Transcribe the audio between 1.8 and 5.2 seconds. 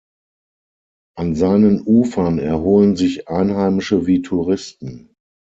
Ufern erholen sich Einheimische wie Touristen.